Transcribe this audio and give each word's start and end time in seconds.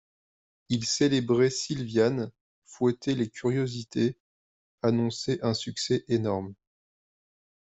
Il 0.69 0.83
célébrait 0.83 1.51
Silviane, 1.51 2.31
fouettait 2.65 3.13
les 3.13 3.29
curiosités, 3.29 4.17
annonçait 4.81 5.37
un 5.45 5.53
succès 5.53 6.05
énorme. 6.07 6.55